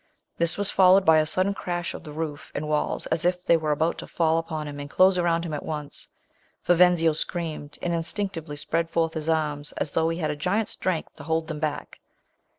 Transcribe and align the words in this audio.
This 0.39 0.57
was 0.57 0.71
follow 0.71 0.97
ed 0.97 1.05
by 1.05 1.19
a 1.19 1.27
sudden 1.27 1.53
crash 1.53 1.93
of 1.93 2.03
the 2.03 2.11
roof 2.11 2.51
and 2.55 2.67
walls, 2.67 3.05
as 3.13 3.23
if 3.23 3.45
they 3.45 3.55
were 3.55 3.69
about 3.71 3.99
to 3.99 4.07
fall 4.07 4.39
upon 4.39 4.67
and 4.67 4.89
close 4.89 5.15
around 5.15 5.45
him 5.45 5.53
at 5.53 5.61
once. 5.63 6.07
Vivenzio 6.63 7.11
screamed, 7.13 7.77
and 7.83 7.93
instinctively 7.93 8.55
spread 8.55 8.89
forth 8.89 9.13
his 9.13 9.29
arms, 9.29 9.73
as 9.73 9.91
though 9.91 10.09
he 10.09 10.17
had 10.17 10.31
a 10.31 10.35
giant's 10.35 10.71
strength 10.71 11.15
to 11.17 11.23
hold 11.23 11.47
them 11.49 11.59
back. 11.59 11.99